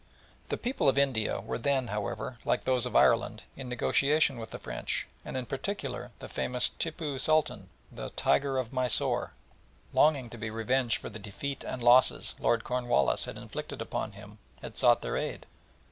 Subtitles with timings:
[0.49, 4.57] The people of India were then, however, like those of Ireland, in negotiation with the
[4.57, 9.33] French, and in particular the famous Tippoo Sultan, "The Tiger of Mysore,"
[9.93, 14.39] longing to be revenged for the defeat and losses Lord Cornwallis had inflicted upon him,
[14.63, 15.45] had sought their aid.